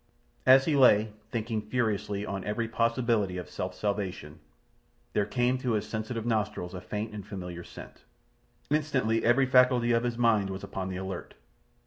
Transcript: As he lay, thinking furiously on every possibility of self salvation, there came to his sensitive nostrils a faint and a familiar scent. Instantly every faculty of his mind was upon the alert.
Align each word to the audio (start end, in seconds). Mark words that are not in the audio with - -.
As 0.47 0.65
he 0.65 0.75
lay, 0.75 1.13
thinking 1.29 1.61
furiously 1.61 2.25
on 2.25 2.43
every 2.43 2.67
possibility 2.67 3.37
of 3.37 3.47
self 3.51 3.75
salvation, 3.75 4.39
there 5.13 5.27
came 5.27 5.59
to 5.59 5.73
his 5.73 5.87
sensitive 5.87 6.25
nostrils 6.25 6.73
a 6.73 6.81
faint 6.81 7.13
and 7.13 7.23
a 7.23 7.27
familiar 7.27 7.63
scent. 7.63 8.01
Instantly 8.71 9.23
every 9.23 9.45
faculty 9.45 9.91
of 9.91 10.01
his 10.01 10.17
mind 10.17 10.49
was 10.49 10.63
upon 10.63 10.89
the 10.89 10.97
alert. 10.97 11.35